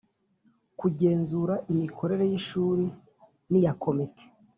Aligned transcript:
kugenzura 0.79 1.53
imikorere 1.71 2.23
y 2.31 2.33
ishuri 2.39 2.85
n 3.51 3.53
iya 3.59 3.73
Komite 3.83 4.23